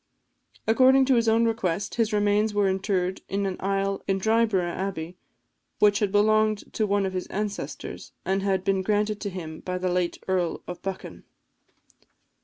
[0.65, 5.15] According to his own request, his remains were interred in an aisle in Dryburgh Abbey,
[5.77, 9.77] which had belonged to one of his ancestors, and had been granted to him by
[9.77, 11.23] the late Earl of Buchan.